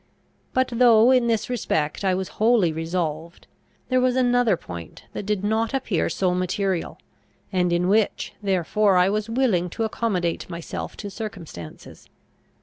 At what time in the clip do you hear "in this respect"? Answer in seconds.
1.11-2.03